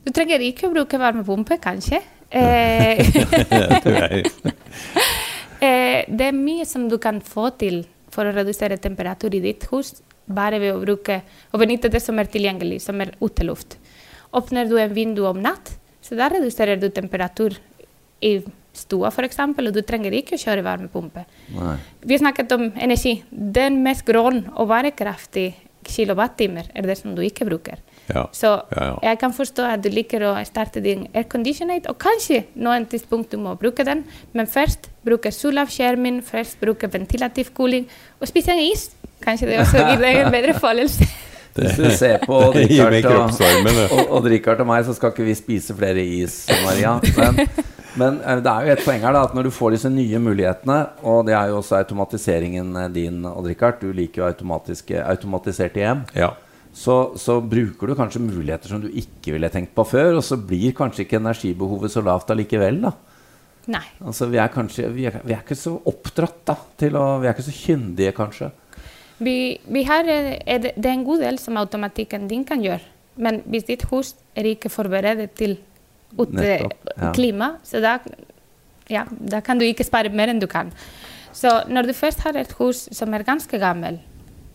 Du 0.06 0.14
trenger 0.16 0.44
ikke 0.46 0.70
å 0.70 0.72
bruke 0.72 1.00
varmepumpe, 1.02 1.60
kanskje. 1.60 2.00
Eh, 5.58 6.06
det 6.06 6.26
er 6.28 6.36
mye 6.38 6.68
som 6.70 6.84
du 6.86 7.00
kan 7.02 7.18
få 7.26 7.48
til 7.58 7.80
for 8.14 8.30
å 8.30 8.34
redusere 8.36 8.78
temperatur 8.78 9.34
i 9.34 9.40
ditt 9.42 9.64
hus, 9.72 9.96
bare 10.30 10.60
ved 10.62 10.76
å 10.76 10.84
bruke 10.84 11.16
og 11.50 11.64
benytte 11.64 11.90
det 11.90 12.02
som 12.04 12.20
er 12.22 12.30
tilgjengelig, 12.30 12.78
som 12.84 13.02
er 13.02 13.16
uteluft. 13.18 13.80
Åpner 14.38 14.70
du 14.70 14.76
en 14.78 14.94
vindu 14.94 15.24
om 15.26 15.40
natt, 15.42 15.74
så 16.06 16.14
da 16.20 16.30
reduserer 16.30 16.78
du 16.78 16.92
temperatur 16.94 17.58
i 18.22 18.36
stua 18.78 19.10
f.eks., 19.10 19.40
og 19.42 19.74
du 19.74 19.82
trenger 19.82 20.14
ikke 20.14 20.38
å 20.38 20.42
kjøre 20.42 20.66
varmepumpe. 20.66 21.26
Nei. 21.56 21.76
Vi 22.06 22.22
snakket 22.22 22.54
om 22.54 22.70
energi. 22.76 23.18
Den 23.32 23.82
mest 23.86 24.06
grønn 24.06 24.44
og 24.54 24.70
bærekraftig 24.70 25.50
kilowattimer 25.88 26.70
er 26.76 26.86
det 26.86 27.00
som 27.00 27.16
du 27.18 27.24
ikke 27.26 27.48
bruker. 27.50 27.82
Ja. 28.08 28.26
Så 28.32 28.54
ja, 28.72 28.84
ja. 28.84 28.98
jeg 29.10 29.20
kan 29.20 29.34
forstå 29.36 29.66
at 29.68 29.84
du 29.84 29.90
liker 29.92 30.24
å 30.30 30.34
starte 30.48 30.84
din 30.84 31.06
airconditionate, 31.14 31.92
og 31.92 32.00
kanskje 32.02 32.44
noen 32.56 32.88
tidspunkt 32.90 33.34
du 33.36 33.42
må 33.42 33.56
bruke 33.60 33.86
den, 33.88 34.06
men 34.38 34.50
først 34.50 34.90
bruke 35.08 35.32
solavskjermen, 35.34 36.22
først 36.26 36.60
bruke 36.64 36.90
ventilativ 36.92 37.54
kuling, 37.58 37.88
og 38.22 38.32
spise 38.32 38.56
en 38.56 38.64
is. 38.64 38.90
Kanskje 39.24 39.50
det 39.50 39.62
også 39.64 39.82
gir 39.82 40.04
deg 40.04 40.22
en 40.26 40.34
bedre 40.34 40.58
følelse. 40.60 41.08
Hvis 41.58 41.80
du 41.80 41.88
ser 41.90 42.22
på 42.22 42.36
Odd-Rikard 42.52 43.32
og, 43.34 44.12
og, 44.22 44.28
og, 44.30 44.68
meg, 44.70 44.84
så 44.86 44.94
skal 44.94 45.10
ikke 45.10 45.26
vi 45.26 45.34
spise 45.40 45.74
flere 45.74 46.04
is, 46.06 46.44
Maria. 46.62 47.00
Men 47.18 47.48
men 47.98 48.20
eh, 48.22 48.42
det 48.44 48.52
er 48.52 48.68
jo 48.68 48.74
et 48.76 48.84
poeng 48.86 49.04
her 49.04 49.16
da, 49.16 49.24
at 49.28 49.36
når 49.38 49.48
du 49.48 49.54
får 49.54 49.76
disse 49.76 49.92
nye 49.92 50.22
mulighetene, 50.22 50.80
og 51.08 51.24
det 51.28 51.36
er 51.38 51.52
jo 51.52 51.62
også 51.62 51.80
automatiseringen 51.82 52.76
eh, 52.84 52.92
din, 52.94 53.24
Odd 53.28 53.50
Rikard, 53.50 53.82
du 53.82 53.94
liker 53.96 54.24
jo 54.24 54.28
automatiserte 55.04 55.82
hjem, 55.84 56.06
ja. 56.18 56.34
Så, 56.78 56.96
så, 57.18 57.40
bruker 57.42 57.90
du 57.90 57.96
kanskje 57.98 58.22
muligheter 58.22 58.70
som 58.70 58.82
du 58.84 58.88
ikke 58.92 59.34
ville 59.34 59.50
tenkt 59.50 59.74
på 59.78 59.86
før, 59.88 60.20
og 60.20 60.26
så 60.26 60.38
blir 60.38 60.76
kanskje 60.78 61.06
ikke 61.06 61.18
energibehovet 61.18 61.94
så 61.94 62.04
lavt 62.06 62.30
allikevel. 62.34 62.84
da. 62.86 62.94
Nei. 63.74 63.84
Altså, 64.06 64.30
vi 64.32 64.40
er, 64.40 64.52
kanskje, 64.54 64.92
vi 64.94 65.08
er, 65.10 65.18
vi 65.26 65.34
er 65.36 65.42
ikke 65.42 65.58
så 65.58 65.74
oppdratt 65.90 66.44
da, 66.48 66.56
til 66.80 66.96
å 67.00 67.06
Vi 67.20 67.28
er 67.28 67.34
ikke 67.34 67.48
så 67.48 67.56
kyndige, 67.56 68.14
kanskje. 68.16 68.52
Vi, 69.18 69.58
vi 69.74 69.84
har, 69.88 70.06
er 70.06 70.62
det 70.68 70.76
er 70.78 70.94
en 70.94 71.08
god 71.08 71.26
del 71.26 71.42
som 71.42 71.58
automatikken 71.58 72.30
din 72.30 72.46
kan 72.48 72.62
gjøre. 72.64 72.86
Men 73.18 73.42
hvis 73.50 73.66
ditt 73.68 73.88
hus 73.90 74.14
er 74.38 74.46
ikke 74.52 74.70
forberedt 74.70 75.34
til 75.40 75.58
Nettopp, 76.16 76.78
ja. 76.94 77.12
klima. 77.14 77.50
Så 77.68 77.82
da, 77.84 77.98
ja, 78.90 79.04
da 79.10 79.42
kan 79.44 79.60
du 79.60 79.66
ikke 79.68 79.86
spare 79.88 80.14
mer 80.14 80.32
enn 80.32 80.40
du 80.40 80.48
kan. 80.50 80.70
Så 81.36 81.50
når 81.70 81.90
du 81.90 81.98
først 81.98 82.22
har 82.26 82.38
et 82.40 82.54
hus 82.62 82.86
som 82.96 83.14
er 83.14 83.26
ganske 83.28 83.60
gammel, 83.62 84.00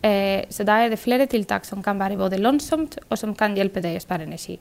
Eh, 0.03 0.43
så 0.51 0.65
da 0.67 0.81
er 0.83 0.91
det 0.91 0.99
flere 0.99 1.27
tiltak 1.31 1.65
som 1.65 1.83
kan 1.83 1.99
være 1.99 2.19
både 2.19 2.41
lønnsomt 2.41 2.97
og 3.07 3.19
som 3.19 3.35
kan 3.39 3.55
hjelpe 3.55 3.83
deg 3.83 3.95
å 3.97 4.03
spare 4.03 4.27
energi. 4.27 4.57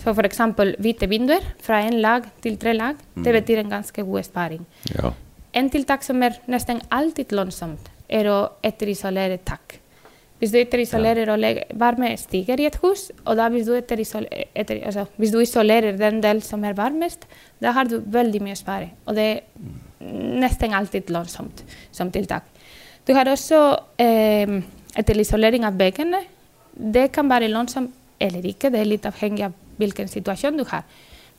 Så 0.00 0.10
f.eks. 0.10 0.40
hvite 0.82 1.06
vinduer 1.10 1.44
fra 1.62 1.82
én 1.86 2.00
lag 2.02 2.26
til 2.42 2.56
tre 2.58 2.74
lag. 2.74 2.98
Det 3.14 3.34
betyr 3.36 3.62
en 3.62 3.76
ganske 3.76 4.02
god 4.02 4.26
sparing. 4.26 4.64
Ja. 4.90 5.12
En 5.54 5.70
tiltak 5.70 6.02
som 6.02 6.22
er 6.26 6.40
nesten 6.50 6.82
alltid 6.90 7.32
lønnsomt, 7.36 7.92
er 8.08 8.26
å 8.26 8.38
etterisolere 8.66 9.38
tak. 9.46 9.78
Hvis 10.42 10.50
du 10.50 10.58
etterisolerer 10.58 11.30
og 11.30 11.38
legger, 11.38 11.70
varme 11.78 12.10
stiger 12.18 12.58
i 12.60 12.66
et 12.66 12.76
hus, 12.82 13.06
og 13.22 13.38
da 13.38 13.46
hvis 13.54 13.68
du, 13.68 13.76
etterisolerer, 13.78 14.50
etter, 14.52 14.82
altså, 14.84 15.06
hvis 15.16 15.30
du 15.32 15.38
isolerer 15.40 15.96
den 15.96 16.18
del 16.24 16.42
som 16.44 16.64
er 16.66 16.74
varmest, 16.76 17.28
da 17.62 17.72
har 17.76 17.86
du 17.88 18.00
veldig 18.02 18.42
mye 18.42 18.56
å 18.56 18.60
spare. 18.60 18.90
Og 19.06 19.16
det 19.16 19.28
er 19.30 19.70
nesten 20.42 20.74
alltid 20.74 21.14
lønnsomt 21.14 21.62
som 21.94 22.10
tiltak. 22.12 22.50
Du 23.04 23.12
har 23.12 23.28
også 23.28 23.58
eh, 24.00 24.60
etterisolering 24.96 25.66
av 25.68 25.76
bekkenet. 25.76 26.30
Det 26.74 27.10
kan 27.12 27.28
være 27.30 27.50
lønnsomt 27.52 27.92
eller 28.22 28.46
ikke, 28.48 28.70
det 28.72 28.80
er 28.80 28.88
litt 28.88 29.06
avhengig 29.08 29.44
av 29.44 29.54
hvilken 29.76 30.08
situasjon 30.08 30.56
du 30.56 30.64
har. 30.70 30.86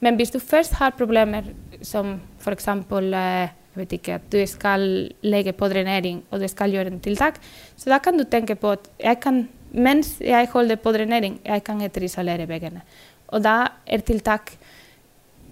Men 0.03 0.19
hvis 0.19 0.34
du 0.34 0.39
først 0.43 0.75
har 0.77 0.93
problemer 0.98 1.48
som 1.81 2.19
f.eks. 2.43 2.67
Eh, 2.69 3.62
ikke, 3.75 4.19
at 4.19 4.27
du 4.31 4.39
skal 4.48 4.86
legge 5.25 5.51
på 5.57 5.67
drenering 5.72 6.22
og 6.31 6.39
du 6.39 6.48
skal 6.48 6.72
gjøre 6.72 6.93
en 6.93 7.01
tiltak, 7.03 7.41
så 7.75 7.89
da 7.91 8.00
kan 8.00 8.15
du 8.15 8.24
tenke 8.24 8.55
på 8.55 8.75
at 8.75 8.88
jeg 9.01 9.19
kan, 9.24 9.41
mens 9.74 10.15
jeg 10.24 10.48
holder 10.53 10.79
på 10.79 10.93
drenering, 10.95 11.39
jeg 11.43 11.63
kan 11.65 11.81
etterisolere 11.84 12.48
veggene. 12.48 12.86
Og 13.34 13.43
da 13.43 13.57
er 13.88 14.05
tiltak 14.05 14.53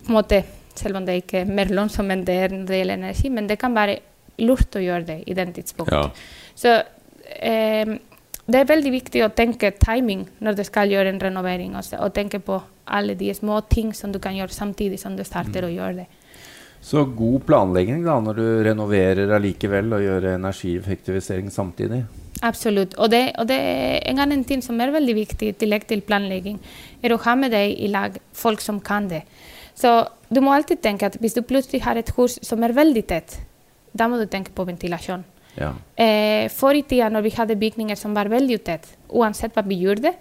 på 0.06 0.12
en 0.12 0.20
måte, 0.20 0.44
selv 0.76 0.98
om 0.98 1.06
det 1.06 1.24
ikke 1.24 1.42
er 1.42 1.52
mer 1.52 1.72
lønnsomt 1.74 2.14
enn 2.14 2.24
det 2.28 2.38
er 2.46 2.54
når 2.54 2.70
det 2.70 2.80
gjelder 2.80 3.02
energi, 3.02 3.30
men 3.30 3.50
det 3.50 3.60
kan 3.60 3.76
være 3.76 4.00
lurt 4.42 4.76
å 4.76 4.82
gjøre 4.82 5.06
det 5.12 5.20
i 5.30 5.38
den 5.38 5.54
tidspunktet. 5.54 5.94
Ja. 5.94 6.54
Så 6.56 6.74
eh, 7.38 7.94
det 8.44 8.60
er 8.60 8.68
veldig 8.68 8.92
viktig 8.92 9.22
å 9.24 9.32
tenke 9.36 9.72
timing 9.80 10.26
når 10.44 10.58
du 10.58 10.64
skal 10.68 10.92
gjøre 10.92 11.14
en 11.14 11.22
renovering, 11.22 11.78
også, 11.80 12.02
og 12.04 12.16
tenke 12.16 12.42
på 12.44 12.60
alle 12.84 13.16
de 13.16 13.32
små 13.36 13.62
ting 13.72 13.94
som 13.96 14.12
du 14.12 14.20
kan 14.20 14.36
gjøre 14.36 14.52
samtidig 14.52 15.00
som 15.00 15.16
du 15.16 15.24
starter 15.24 15.64
å 15.64 15.72
gjøre 15.72 16.04
det. 16.04 16.10
Så 16.84 17.06
god 17.16 17.46
planlegging 17.48 18.02
da, 18.04 18.18
når 18.20 18.40
du 18.42 18.48
renoverer 18.68 19.32
allikevel 19.38 19.96
og 19.96 20.04
gjør 20.04 20.34
energieffektivisering 20.34 21.48
samtidig. 21.52 22.02
Absolutt. 22.44 22.98
Og 23.00 23.08
det, 23.14 23.22
og 23.40 23.48
det 23.48 23.56
er 23.56 24.02
en 24.12 24.20
annen 24.20 24.44
ting 24.44 24.60
som 24.66 24.82
er 24.84 24.92
veldig 24.92 25.16
viktig 25.16 25.54
i 25.54 25.56
tillegg 25.56 25.88
til 25.88 26.04
planlegging, 26.04 26.60
er 27.00 27.16
å 27.16 27.22
ha 27.24 27.38
med 27.40 27.56
deg 27.56 27.78
i 27.80 27.88
lag 27.88 28.20
folk 28.36 28.60
som 28.60 28.82
kan 28.84 29.08
det. 29.08 29.24
Så 29.80 29.96
du 30.28 30.42
må 30.44 30.52
alltid 30.52 30.84
tenke 30.84 31.08
at 31.08 31.16
hvis 31.24 31.38
du 31.38 31.42
plutselig 31.48 31.86
har 31.86 31.96
et 31.96 32.12
hus 32.18 32.36
som 32.44 32.64
er 32.68 32.76
veldig 32.76 33.06
tett, 33.08 33.40
da 33.94 34.10
må 34.10 34.20
du 34.20 34.26
tenke 34.28 34.54
på 34.56 34.66
ventilasjon. 34.68 35.24
Ja. 35.58 35.72
Eh, 35.96 36.50
Før 36.50 36.80
i 36.80 36.84
tida, 36.88 37.10
når 37.14 37.28
vi 37.28 37.34
hadde 37.38 37.60
bygninger 37.62 37.98
som 38.00 38.16
var 38.18 38.32
veldig 38.32 38.60
tett, 38.66 38.88
uansett 39.14 39.54
hva 39.54 39.64
vi 39.68 39.78
gjorde, 39.84 40.16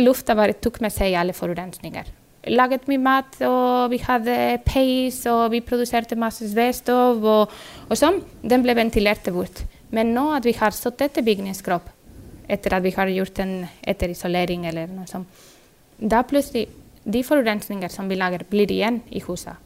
lufta 0.00 0.36
bare 0.36 0.58
tok 0.60 0.80
med 0.84 0.92
seg 0.92 1.16
alle 1.16 1.36
forurensninger. 1.36 2.10
Laget 2.52 2.86
mye 2.88 3.00
mat, 3.00 3.36
og 3.44 3.90
vi 3.92 3.98
hadde 4.00 4.34
peis, 4.64 5.20
og 5.28 5.50
vi 5.52 5.60
produserte 5.64 6.16
masse 6.16 6.46
vedstov 6.56 7.24
og, 7.24 7.56
og 7.88 7.98
sånn. 7.98 8.20
Den 8.40 8.64
ble 8.64 8.76
ventilert 8.78 9.28
bort. 9.32 9.64
Men 9.92 10.14
nå 10.14 10.30
at 10.36 10.46
vi 10.46 10.54
har 10.56 10.72
så 10.76 10.92
tette 10.94 11.24
bygningskropp, 11.26 11.88
etter 12.50 12.76
at 12.76 12.84
vi 12.84 12.94
har 12.96 13.10
gjort 13.12 13.42
en 13.44 13.54
etterisolering 13.86 14.64
eller 14.70 14.88
noe 14.92 15.08
sånt, 15.10 15.28
da 16.00 16.22
plutselig 16.24 16.68
de 17.04 17.20
forurensninger 17.24 17.92
som 17.92 18.08
vi 18.08 18.16
lager, 18.16 18.44
blir 18.48 18.70
igjen 18.72 19.00
i 19.10 19.20
huset. 19.24 19.56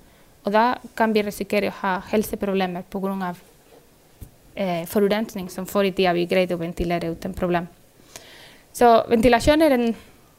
Og 0.44 0.52
da 0.52 0.74
kan 0.96 1.12
vi 1.14 1.22
risikere 1.24 1.70
å 1.70 1.78
ha 1.80 1.94
helseproblemer 2.12 2.84
pga. 2.92 3.34
Eh, 4.54 4.84
forurensning 4.86 5.48
som 5.50 5.66
før 5.66 5.88
i 5.88 5.92
tida 5.92 6.12
vi 6.14 6.28
greide 6.30 6.54
å 6.54 6.60
ventilere 6.60 7.08
uten 7.10 7.32
problem. 7.34 7.66
Så 8.70 8.86
ventilasjon 9.10 9.62
er 9.66 9.74
en 9.74 9.88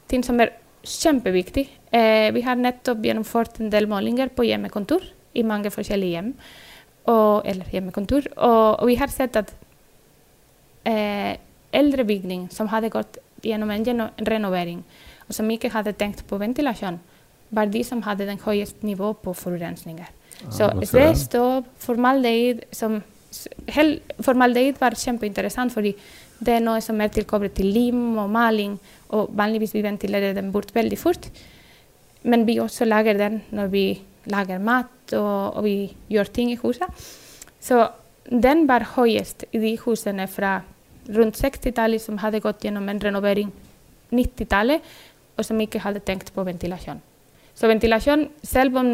ting 0.08 0.22
som 0.24 0.40
er 0.40 0.54
kjempeviktig. 0.86 1.66
Eh, 1.92 2.30
vi 2.32 2.40
har 2.46 2.56
nettopp 2.56 3.04
gjennomført 3.04 3.60
en 3.60 3.68
del 3.70 3.88
målinger 3.90 4.30
på 4.32 4.46
hjemmekontor 4.46 5.04
i 5.36 5.44
mange 5.44 5.72
forskjellige 5.74 6.16
hjem. 6.16 6.32
Og, 7.12 7.44
eller 7.44 7.68
hjemmekontor. 7.70 8.30
Og, 8.36 8.80
og 8.80 8.88
vi 8.88 8.96
har 8.96 9.12
sett 9.12 9.36
at 9.36 9.52
eh, 10.88 11.36
eldre 11.76 12.06
bygning 12.08 12.48
som 12.54 12.70
hadde 12.72 12.90
gått 12.94 13.18
gjennom 13.44 13.70
en 13.70 14.08
renovering, 14.26 14.80
og 15.28 15.34
som 15.36 15.50
ikke 15.50 15.70
hadde 15.74 15.94
tenkt 15.98 16.24
på 16.26 16.38
ventilasjon, 16.40 16.98
var 17.56 17.72
de 17.72 17.82
som 17.84 18.04
hadde 18.04 18.28
den 18.28 18.40
høyeste 18.42 18.86
nivå 18.86 19.12
på 19.22 19.34
forurensninger. 19.36 20.08
Så 20.52 20.68
det? 20.76 20.88
svevestøv, 20.90 21.64
formaldehyd 21.80 22.66
som 22.76 23.00
hel, 23.72 23.98
Formaldehyd 24.24 24.80
var 24.80 24.96
kjempeinteressant, 24.96 25.72
fordi 25.74 25.94
det 26.38 26.56
er 26.56 26.64
noe 26.64 26.80
som 26.84 27.00
er 27.00 27.12
tilkoblet 27.12 27.56
til 27.56 27.70
lim 27.72 28.18
og 28.20 28.30
maling, 28.32 28.76
og 29.16 29.30
vanligvis 29.36 29.74
vi 29.76 29.84
ventilerer 29.84 30.36
den 30.36 30.52
bort 30.52 30.72
veldig 30.74 30.98
fort. 31.00 31.28
Men 32.26 32.46
vi 32.46 32.58
også 32.60 32.84
lager 32.88 33.18
den 33.18 33.40
når 33.54 33.70
vi 33.72 33.84
lager 34.26 34.58
mat 34.58 35.14
og, 35.14 35.56
og 35.56 35.64
vi 35.64 35.76
gjør 36.10 36.32
ting 36.34 36.50
i 36.52 36.58
huset. 36.60 37.06
Så 37.62 37.86
den 38.26 38.66
var 38.68 38.88
høyest 38.96 39.46
i 39.54 39.62
de 39.62 39.76
husene 39.84 40.26
fra 40.28 40.58
rundt 41.14 41.38
60-tallet 41.38 42.02
som 42.02 42.18
hadde 42.18 42.42
gått 42.42 42.64
gjennom 42.66 42.88
en 42.90 43.02
renovering 43.02 43.52
90-tallet, 44.10 44.82
og 45.36 45.44
som 45.44 45.60
ikke 45.60 45.82
hadde 45.84 46.02
tenkt 46.02 46.32
på 46.34 46.44
ventilasjon. 46.46 46.98
Så 47.56 47.68
ventilasjon, 47.70 48.26
selv 48.44 48.76
om 48.76 48.90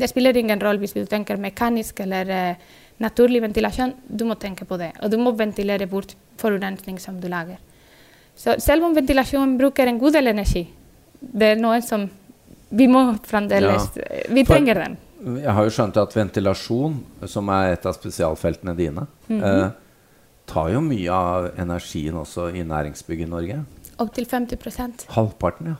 det 0.00 0.08
spiller 0.08 0.36
ingen 0.40 0.60
rolle 0.62 0.80
hvis 0.80 0.94
du 0.96 1.02
tenker 1.10 1.36
mekanisk 1.40 2.00
eller 2.00 2.30
eh, 2.30 2.54
naturlig 3.02 3.42
ventilasjon, 3.44 3.92
du 4.08 4.24
må 4.28 4.36
tenke 4.40 4.64
på 4.68 4.78
det. 4.80 4.92
Og 5.02 5.10
du 5.12 5.18
må 5.20 5.32
ventilere 5.36 5.86
bort 5.90 6.14
forurensning 6.40 6.98
som 7.02 7.18
du 7.20 7.28
lager. 7.28 7.58
Så 8.36 8.54
selv 8.62 8.84
om 8.86 8.94
ventilasjon 8.96 9.58
bruker 9.60 9.90
en 9.90 9.98
god 10.00 10.16
del 10.16 10.30
energi, 10.32 10.62
det 11.20 11.52
er 11.54 11.60
noe 11.60 11.82
som 11.84 12.06
vi 12.70 12.86
må 12.88 13.02
fremdeles 13.26 13.90
Vi 14.30 14.44
trenger 14.46 14.78
den. 14.78 14.96
Jeg 15.42 15.52
har 15.52 15.66
jo 15.66 15.72
skjønt 15.74 15.98
at 16.00 16.14
ventilasjon, 16.16 16.94
som 17.28 17.48
er 17.52 17.74
et 17.74 17.84
av 17.86 17.92
spesialfeltene 17.98 18.72
dine, 18.78 19.06
Mhm. 19.28 19.42
eh, 19.44 19.70
tar 20.46 20.70
jo 20.72 20.80
mye 20.80 21.10
av 21.12 21.50
energien 21.58 22.14
også 22.16 22.48
i 22.56 22.62
næringsbygg 22.64 23.20
i 23.20 23.28
Norge. 23.28 23.58
Opptil 23.98 24.24
50% 24.26 25.04
Halvparten, 25.12 25.66
ja. 25.66 25.74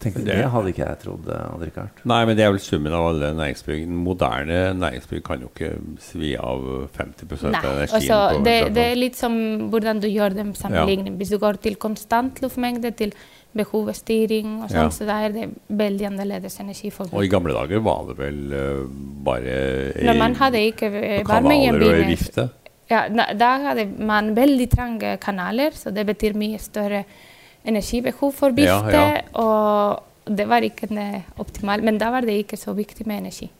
Tenk, 0.00 0.14
det, 0.16 0.24
Det- 0.24 0.48
hadde 0.48 0.68
ikke 0.72 0.84
jeg 0.86 0.98
trodd, 1.02 1.26
hadde 1.28 1.66
ikke 1.68 1.82
vært. 1.82 1.98
Nei, 2.08 2.20
men 2.24 2.36
det 2.36 2.44
er 2.46 2.52
vel 2.54 2.60
summen 2.64 2.92
av 2.96 3.08
alle 3.10 3.34
næringsbygg. 3.36 3.82
Moderne 3.88 4.60
næringsbygg 4.80 5.22
kan 5.26 5.42
jo 5.44 5.50
ikke 5.52 5.74
svi 6.00 6.30
av 6.40 6.62
50 6.96 7.44
av 7.44 7.52
Nei, 7.52 7.60
energien. 7.60 7.96
altså, 7.98 8.20
på 8.38 8.44
det, 8.46 8.54
det 8.74 8.84
er 8.86 8.96
litt 8.96 9.16
som 9.20 9.36
hvordan 9.70 10.00
du 10.00 10.08
gjør 10.08 10.34
dem 10.34 10.54
Ja. 10.70 10.86
Hvis 10.86 11.28
du 11.30 11.38
går 11.38 11.60
til 11.60 11.76
konstant 11.76 12.40
luftmengde, 12.40 12.94
til 12.96 13.12
behovsstyring 13.54 14.62
og 14.62 14.70
sånn, 14.70 14.76
Ja. 14.76 14.88
så 14.88 15.06
da 15.06 15.18
er 15.26 15.32
det 15.34 15.50
veldig 15.68 16.06
annerledes 16.06 16.58
Og 17.12 17.24
i 17.24 17.28
gamle 17.28 17.52
dager 17.52 17.80
var 17.80 18.06
det 18.06 18.16
vel 18.16 18.52
uh, 18.52 18.86
bare 19.24 19.92
Når 20.02 20.18
man 20.18 20.34
hadde 20.34 20.58
ikke 20.72 20.86
eh, 20.86 21.20
og 21.20 21.26
kanaler 21.26 21.44
og 21.44 21.44
varmegjenvinner 21.44 22.06
vifte. 22.08 22.50
ja, 22.90 23.08
da, 23.08 23.32
da 23.34 23.50
hadde 23.68 23.86
man 23.98 24.34
veldig 24.34 24.70
trange 24.70 25.18
kanaler, 25.20 25.70
så 25.72 25.92
det 25.92 26.06
betyr 26.06 26.32
mye 26.34 26.58
større 26.58 27.04
energibehov 27.64 28.32
for 28.34 28.54
Ja, 28.58 28.80
ja. 28.90 29.22
Og 29.34 30.02
det 30.26 30.46
var 30.48 30.62
ikke 30.62 30.88
optimalt. 30.88 31.38
optimal, 31.38 31.82
men 31.82 31.98
da 31.98 32.10
var 32.10 32.22
det 32.22 32.44
ikke 32.44 32.56
så 32.56 32.74
viktig 32.74 33.06
med 33.06 33.18
energi. 33.24 33.50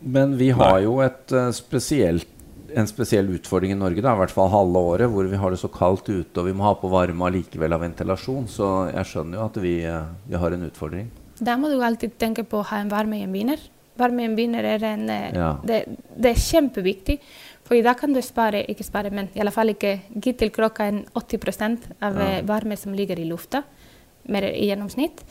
Men 0.00 0.36
vi 0.36 0.50
har 0.50 0.80
jo 0.80 1.00
et 1.00 1.32
uh, 1.32 1.50
spesielt 1.50 2.26
en 2.74 2.88
spesiell 2.90 3.28
utfordring 3.36 3.72
i 3.72 3.78
Norge, 3.78 4.02
da, 4.02 4.14
i 4.14 4.18
hvert 4.18 4.32
fall 4.34 4.50
halve 4.52 4.80
året, 4.94 5.10
hvor 5.10 5.28
vi 5.30 5.38
har 5.38 5.50
det 5.54 5.60
så 5.60 5.70
kaldt 5.72 6.08
ute 6.10 6.40
og 6.40 6.48
vi 6.48 6.54
må 6.56 6.66
ha 6.66 6.72
på 6.78 6.90
varme 6.92 7.28
allikevel 7.28 7.72
av 7.76 7.84
ventilasjon. 7.84 8.48
Så 8.50 8.70
jeg 8.90 9.10
skjønner 9.10 9.38
jo 9.38 9.44
at 9.46 9.60
vi, 9.62 9.74
eh, 9.86 10.08
vi 10.26 10.40
har 10.40 10.56
en 10.56 10.66
utfordring. 10.66 11.06
Da 11.38 11.56
må 11.60 11.70
du 11.70 11.78
alltid 11.82 12.18
tenke 12.18 12.44
på 12.46 12.62
å 12.62 12.66
ha 12.70 12.80
en 12.82 12.90
varmegjenvinner. 12.90 13.62
Varmegjenvinner 14.00 14.66
er 14.74 14.86
en 14.90 15.08
eh, 15.10 15.30
Ja. 15.34 15.52
det, 15.62 15.84
det 16.16 16.32
er 16.32 16.42
kjempeviktig, 16.42 17.20
for 17.64 17.80
da 17.82 17.94
kan 17.94 18.12
du 18.12 18.20
spare, 18.22 18.64
ikke 18.68 18.84
spare, 18.84 19.10
men 19.10 19.28
i 19.34 19.40
alle 19.40 19.50
fall 19.54 19.68
ikke 19.72 20.00
gi 20.20 20.32
til 20.36 20.50
kråka 20.50 20.84
en 20.90 21.04
80% 21.16 21.78
av 22.02 22.18
Ja. 22.20 22.40
varme 22.42 22.76
som 22.76 22.92
ligger 22.94 23.18
i 23.18 23.24
lufta, 23.28 23.62
mer 24.28 24.42
i 24.52 24.66
gjennomsnitt. 24.68 25.22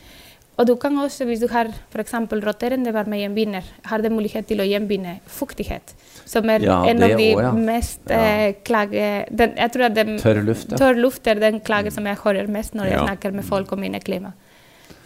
Og 0.58 0.68
du 0.68 0.75
kan 0.78 0.94
også, 1.02 1.25
hvis 1.25 1.40
du 1.42 1.48
har 1.50 1.66
f.eks. 1.92 2.12
roterende 2.30 2.92
varmegjenvinner, 2.94 3.63
har 3.90 4.02
du 4.04 4.10
mulighet 4.10 4.46
til 4.48 4.60
å 4.62 4.68
gjenvinne 4.70 5.16
fuktighet, 5.25 5.94
som 6.25 6.48
er 6.50 6.60
Ja, 6.62 6.84
en 6.86 7.02
av 7.02 7.10
de 7.18 7.34
også, 7.36 7.42
ja. 7.42 7.52
mest 7.54 8.00
Ja. 8.10 8.20
eh, 8.20 8.54
klage... 8.63 9.25
Den, 9.32 9.56
jeg 9.58 9.72
tror 9.72 9.86
at 9.86 9.96
den, 9.96 10.18
Tørr 10.20 10.44
luft, 10.46 10.70
ja. 10.72 10.78
tørr 10.78 10.96
luft 11.02 11.28
er 11.28 11.36
den 11.42 11.60
klage 11.60 11.92
som 11.92 12.06
jeg 12.06 12.18
hører 12.18 12.48
mest 12.48 12.75
når 12.75 12.86
jeg 12.86 13.00
snakker 13.00 13.34
med 13.34 13.46
folk 13.46 13.72
om 13.72 13.84
inneklima. 13.84 14.34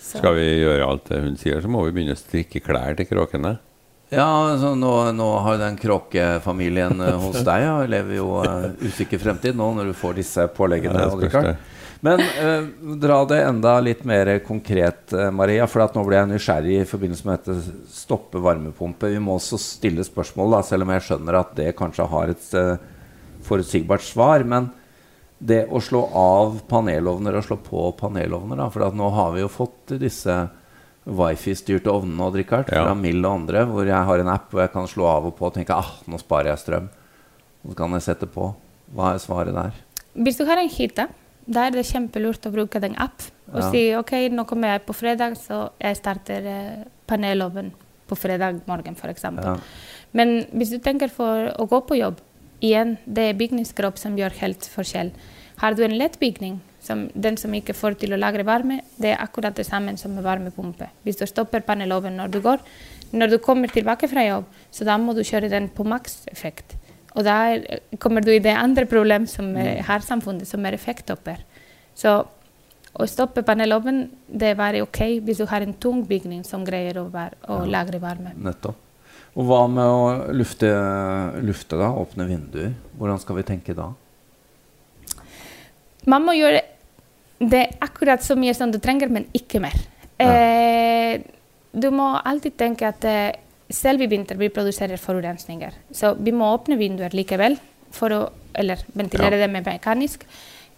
Så- 0.02 0.18
Skal 0.20 0.36
vi 0.36 0.64
gjøre 0.64 0.86
alt 0.88 1.06
det 1.06 1.22
hun 1.24 1.38
sier, 1.38 1.62
så 1.62 1.68
må 1.68 1.86
vi 1.86 1.92
begynne 1.92 2.16
å 2.16 2.20
strikke 2.20 2.62
klær 2.64 2.96
til 2.98 3.06
kråkene. 3.06 3.58
Ja, 4.10 4.28
altså 4.54 4.72
nå, 4.80 4.92
nå 5.12 5.26
har 5.44 5.58
jo 5.58 5.64
den 5.66 5.78
kråkefamilien 5.82 7.02
eh, 7.04 7.18
hos 7.20 7.42
deg 7.50 7.64
ja, 7.66 7.74
lever 7.92 8.20
jo 8.22 8.30
uh, 8.40 8.70
usikker 8.80 9.20
fremtid 9.20 9.58
nå 9.60 9.74
når 9.76 9.92
du 9.92 9.98
får 10.00 10.16
disse 10.22 10.46
påleggene. 10.56 11.04
Ja. 11.28 11.56
Men 12.06 12.22
uh, 12.24 12.70
dra 13.02 13.18
det 13.28 13.42
enda 13.44 13.74
litt 13.84 14.06
mer 14.08 14.32
konkret, 14.46 15.12
Maria. 15.36 15.68
For 15.68 15.84
nå 15.92 16.06
ble 16.08 16.22
jeg 16.22 16.32
nysgjerrig 16.32 16.78
i 16.80 16.88
forbindelse 16.88 17.28
med 17.28 17.42
dette 17.42 17.92
stoppe 17.92 18.40
varmepumpe. 18.44 19.12
Vi 19.12 19.20
må 19.24 19.36
også 19.36 19.60
stille 19.60 20.06
spørsmål, 20.08 20.56
da, 20.56 20.64
selv 20.70 20.88
om 20.88 20.94
jeg 20.96 21.08
skjønner 21.10 21.42
at 21.42 21.56
det 21.60 21.74
kanskje 21.76 22.08
har 22.14 22.32
et 22.32 22.52
forutsigbart 23.48 24.06
svar. 24.08 24.46
Men 24.48 24.70
det 25.38 25.66
å 25.68 25.82
slå 25.84 26.06
av 26.16 26.62
panelovner 26.70 27.36
og 27.38 27.44
slå 27.46 27.60
på 27.66 27.84
panelovner, 28.00 28.62
da, 28.62 28.70
for 28.72 28.96
nå 28.96 29.12
har 29.18 29.36
vi 29.36 29.44
jo 29.44 29.52
fått 29.52 29.98
disse 30.00 30.38
wifi-styrte 31.08 31.88
ovnene 31.92 32.26
og 32.28 32.36
Richard, 32.36 32.70
Ja. 32.72 32.84
fra 32.86 32.94
Mill 32.96 33.24
og 33.26 33.34
andre, 33.42 33.66
hvor 33.66 33.86
jeg 33.88 34.06
har 34.10 34.20
en 34.20 34.28
app 34.28 34.52
hvor 34.52 34.62
jeg 34.62 34.72
kan 34.74 34.88
slå 34.88 35.06
av 35.08 35.26
og 35.30 35.38
på 35.38 35.46
og 35.48 35.54
tenke 35.56 35.74
ah, 35.76 35.94
nå 36.08 36.20
sparer 36.20 36.52
jeg 36.52 36.60
strøm. 36.66 36.90
Og 37.64 37.72
så 37.72 37.78
kan 37.78 37.92
jeg 37.96 38.02
sette 38.02 38.28
på. 38.28 38.54
Hva 38.94 39.14
er 39.14 39.18
svaret 39.24 39.54
der? 39.56 39.72
Hvis 40.16 40.38
du 40.38 40.46
har 40.46 40.58
en 40.58 40.70
hytte, 40.70 41.08
da 41.48 41.66
er 41.68 41.72
det 41.72 41.86
kjempelurt 41.88 42.46
å 42.48 42.52
bruke 42.52 42.80
den 42.84 42.96
app 42.98 43.22
og 43.54 43.62
Ja. 43.62 43.72
si 43.72 43.96
ok, 43.96 44.12
nå 44.32 44.46
kommer 44.46 44.74
jeg 44.74 44.86
på 44.86 44.94
fredag, 44.96 45.38
så 45.38 45.70
jeg 45.80 45.96
starter 45.96 46.42
panelovnen 47.08 47.72
paneloven 47.72 47.72
på 48.08 48.16
fredag 48.16 48.62
morgen, 48.68 48.96
f.eks. 48.96 49.24
Ja. 49.24 49.58
Men 50.14 50.46
hvis 50.56 50.70
du 50.72 50.80
tenker 50.80 51.10
for 51.10 51.52
å 51.60 51.68
gå 51.68 51.82
på 51.88 51.98
jobb, 51.98 52.18
igjen, 52.62 52.98
det 53.06 53.30
er 53.30 53.34
bygningskropp 53.34 53.98
som 53.98 54.16
gjør 54.18 54.32
helt 54.40 54.60
forskjell. 54.60 55.12
Har 55.58 55.74
du 55.74 55.84
en 55.84 55.98
lett 55.98 56.20
bygning, 56.20 56.60
som 56.88 57.06
den 57.13 57.38
som 57.39 57.53
ikke 57.53 57.75
får 57.75 58.00
til 58.01 58.15
å 58.15 58.20
lagre 58.20 58.46
varme, 58.48 58.79
det 58.98 59.13
er 59.13 59.24
akkurat 59.24 59.56
det 59.56 59.67
samme 59.67 59.98
som 60.00 60.15
med 60.15 60.25
varmepumpe. 60.25 60.89
Hvis 61.03 61.20
du 61.20 61.25
stopper 61.27 61.65
paneloven 61.67 62.15
når 62.20 62.32
du 62.34 62.39
går, 62.46 62.63
når 63.12 63.36
du 63.36 63.38
kommer 63.44 63.72
tilbake 63.72 64.10
fra 64.12 64.25
jobb, 64.25 64.48
så 64.72 64.88
da 64.88 64.98
må 65.00 65.15
du 65.15 65.24
kjøre 65.27 65.51
den 65.51 65.70
på 65.74 65.86
makseffekt. 65.88 66.77
Og 67.17 67.25
da 67.25 67.36
er, 67.51 67.84
kommer 68.00 68.24
du 68.24 68.32
i 68.34 68.41
det 68.44 68.53
andre 68.53 68.86
problemet 68.89 69.32
som 69.32 69.53
er, 69.58 69.82
har 69.86 70.06
samfunnet, 70.06 70.48
som 70.48 70.65
er 70.65 70.77
effekttopper. 70.77 71.44
Så 71.98 72.20
å 72.98 73.06
stoppe 73.10 73.44
paneloven, 73.46 74.08
det 74.27 74.51
er 74.51 74.60
bare 74.60 74.82
ok 74.86 75.01
hvis 75.25 75.41
du 75.41 75.48
har 75.50 75.65
en 75.65 75.75
tung 75.77 76.03
bygning 76.08 76.44
som 76.46 76.65
greier 76.65 77.00
å, 77.01 77.08
være, 77.13 77.39
å 77.50 77.63
lagre 77.70 78.01
varme. 78.01 78.34
Nettopp. 78.38 78.84
Og 79.38 79.46
hva 79.46 79.60
med 79.70 79.86
å 79.86 80.06
lufte, 80.34 80.70
lufte 81.46 81.77
da? 81.77 81.91
Åpne 81.94 82.25
vinduer? 82.25 82.72
Hvordan 82.98 83.20
skal 83.22 83.38
vi 83.38 83.46
tenke 83.46 83.75
da? 83.77 83.91
Man 86.10 86.24
må 86.25 86.34
gjøre 86.38 86.63
det 87.39 87.60
er 87.63 87.74
akkurat 87.86 88.24
så 88.24 88.36
mye 88.39 88.53
som 88.58 88.72
du 88.74 88.79
trenger, 88.82 89.12
men 89.13 89.27
ikke 89.38 89.62
mer. 89.62 89.75
Eh, 90.20 91.22
du 91.77 91.89
må 91.94 92.15
alltid 92.25 92.58
tenke 92.58 92.88
at 92.89 93.06
eh, 93.06 93.36
selv 93.70 94.01
i 94.01 94.08
vinter 94.10 94.39
vi 94.39 94.50
produserer 94.50 94.98
forurensninger. 94.98 95.75
Så 95.94 96.15
vi 96.17 96.34
må 96.34 96.50
åpne 96.56 96.79
vinduer 96.79 97.13
likevel, 97.13 97.60
for 97.94 98.13
å, 98.13 98.22
eller 98.58 98.82
ventilere 98.98 99.38
Ja. 99.38 99.46
det 99.46 99.51
med 99.53 99.65
mekanisk. 99.65 100.25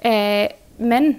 Eh, 0.04 0.50
men 0.78 1.16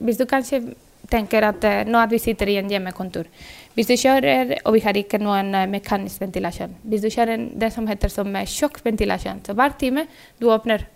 hvis 0.00 0.18
du 0.18 0.24
kanskje 0.26 0.74
tenker 1.10 1.44
at 1.44 1.64
eh, 1.64 1.84
nå 1.84 1.98
at 2.00 2.10
vi 2.10 2.18
sitter 2.18 2.48
i 2.48 2.56
en 2.56 2.70
hjemmekontor 2.70 3.28
Hvis 3.74 3.86
du 3.86 3.94
kjører, 3.96 4.60
og 4.64 4.74
vi 4.74 4.80
har 4.80 4.96
ikke 4.96 5.18
noen 5.20 5.54
eh, 5.54 5.66
mekanisk 5.68 6.20
ventilasjon 6.22 6.74
Hvis 6.82 7.04
du 7.04 7.10
kjører 7.12 7.48
det 7.60 7.72
som 7.74 7.86
heter 7.86 8.08
som 8.12 8.34
eh, 8.36 8.46
sjokkventilasjon, 8.48 9.42
så 9.44 9.54
hver 9.56 9.76
time 9.78 10.06
du 10.40 10.48
åpner 10.52 10.86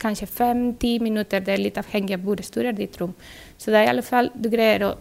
kanskje 0.00 0.28
fem-ti 0.30 0.96
minutter, 1.02 1.42
det 1.44 1.54
er 1.54 1.62
litt 1.62 1.80
avhengig 1.80 2.16
av 2.16 2.24
hvor 2.26 2.40
stort 2.46 2.70
er 2.70 2.76
ditt 2.76 2.96
rom. 3.00 3.14
Så 3.58 3.72
det 3.72 3.80
er 3.80 3.88
i 3.88 3.92
alle 3.92 4.06
fall 4.06 4.30
du 4.34 4.48
greier 4.52 4.86
å 4.86 4.94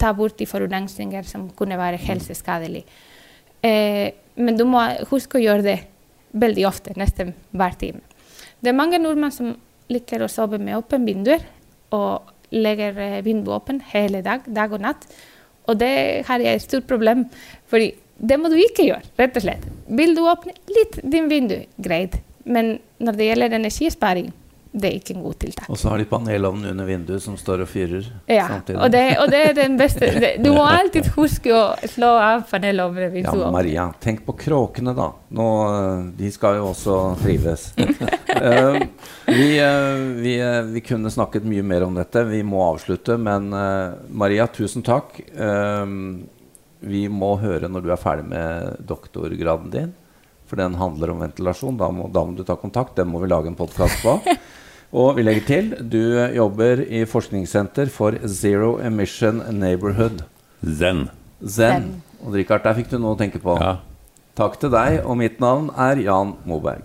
ta 0.00 0.12
bort 0.16 0.38
de 0.38 0.48
forurensninger 0.48 1.26
som 1.28 1.48
kunne 1.56 1.78
være 1.78 2.00
helseskadelige. 2.00 2.86
Eh, 3.62 4.10
men 4.40 4.56
du 4.56 4.64
må 4.68 4.82
huske 5.10 5.38
å 5.38 5.42
gjøre 5.42 5.66
det 5.66 5.78
veldig 6.40 6.66
ofte, 6.68 6.94
nesten 6.96 7.34
hver 7.50 7.76
time. 7.80 8.00
Det 8.60 8.70
er 8.70 8.78
mange 8.78 9.00
nordmenn 9.00 9.34
som 9.34 9.54
liker 9.90 10.22
å 10.22 10.30
sove 10.30 10.60
med 10.62 10.78
åpne 10.78 11.02
vinduer 11.04 11.44
og 11.96 12.30
legger 12.54 12.98
eh, 12.98 13.18
vinduet 13.26 13.56
åpent 13.58 13.90
hele 13.92 14.22
dag, 14.26 14.46
dag 14.46 14.72
og 14.72 14.84
natt. 14.84 15.06
Og 15.68 15.78
det 15.78 15.92
har 16.26 16.42
jeg 16.42 16.56
et 16.56 16.64
stort 16.64 16.88
problem, 16.90 17.26
fordi 17.70 17.92
det 18.20 18.36
må 18.40 18.50
du 18.52 18.56
ikke 18.60 18.84
gjøre, 18.84 19.06
rett 19.20 19.38
og 19.38 19.44
slett. 19.44 19.64
Vil 19.88 20.14
du 20.16 20.24
åpne 20.28 20.54
litt 20.74 20.98
din 21.02 21.28
vindu, 21.30 21.56
greit. 21.80 22.18
Men 22.44 22.78
når 23.00 23.16
det 23.16 23.28
gjelder 23.28 23.56
energisparing, 23.56 24.30
det 24.70 24.86
er 24.86 24.96
ikke 25.00 25.14
en 25.16 25.22
god 25.24 25.38
tiltak. 25.42 25.66
Og 25.66 25.78
så 25.80 25.88
har 25.90 25.98
de 25.98 26.04
panelovnen 26.06 26.70
under 26.70 26.86
vinduet 26.86 27.22
som 27.24 27.34
står 27.38 27.64
og 27.64 27.68
fyrer 27.72 28.04
Ja, 28.30 28.44
samtidig. 28.52 28.78
og 28.78 28.92
det, 28.94 29.02
og 29.18 29.32
det 29.32 29.40
er 29.48 29.54
den 29.56 29.74
beste 29.80 30.10
det, 30.14 30.30
Du 30.44 30.52
må 30.54 30.62
alltid 30.78 31.08
huske 31.16 31.50
å 31.50 31.64
slå 31.90 32.12
av 32.22 32.44
panelovnen 32.50 33.10
hvis 33.10 33.26
Ja. 33.26 33.50
Maria, 33.50 33.88
tenk 33.98 34.22
på 34.26 34.36
kråkene, 34.38 34.94
da. 34.94 35.08
Nå, 35.34 35.46
eh, 35.74 36.04
de 36.20 36.30
skal 36.30 36.60
jo 36.60 36.68
også 36.70 36.98
trives. 37.18 37.72
uh, 37.80 38.78
vi, 39.26 39.48
uh, 39.58 39.98
vi, 40.22 40.36
uh, 40.38 40.62
vi 40.70 40.84
kunne 40.86 41.10
snakket 41.10 41.48
mye 41.50 41.66
mer 41.66 41.88
om 41.88 41.98
dette. 41.98 42.22
Vi 42.30 42.42
må 42.46 42.62
avslutte. 42.68 43.18
Men 43.18 43.50
Maria, 44.08 44.46
tusen 44.46 44.86
takk. 44.86 45.18
Vi 46.80 47.02
må 47.12 47.32
høre 47.42 47.68
når 47.68 47.84
du 47.84 47.90
er 47.90 48.00
ferdig 48.00 48.28
med 48.30 48.78
doktorgraden 48.86 49.74
din. 49.74 49.90
For 50.46 50.58
den 50.58 50.78
handler 50.78 51.12
om 51.12 51.20
ventilasjon. 51.22 51.76
Da 51.78 51.90
må, 51.94 52.08
da 52.10 52.24
må 52.26 52.38
du 52.38 52.46
ta 52.46 52.56
kontakt. 52.58 52.96
Den 52.98 53.10
må 53.10 53.20
vi 53.22 53.30
lage 53.30 53.50
en 53.50 53.58
podkast 53.58 54.02
på. 54.02 54.18
Og 54.90 55.14
vi 55.16 55.22
legger 55.22 55.44
til 55.46 55.66
du 55.86 56.00
jobber 56.34 56.82
i 56.82 57.04
forskningssenter 57.06 57.90
for 57.94 58.16
Zero 58.26 58.78
Emission 58.82 59.38
Neighborhood. 59.54 60.24
Zen. 60.66 61.06
Zen. 61.40 61.46
Zen. 61.46 61.90
Og 62.26 62.34
Richard, 62.34 62.64
der 62.66 62.74
fikk 62.76 62.90
du 62.90 62.98
noe 62.98 63.14
å 63.14 63.20
tenke 63.20 63.38
på. 63.42 63.54
Ja. 63.62 63.76
Takk 64.38 64.58
til 64.60 64.72
deg, 64.74 65.00
og 65.04 65.16
mitt 65.20 65.38
navn 65.42 65.70
er 65.78 66.00
Jan 66.02 66.34
Moberg. 66.48 66.82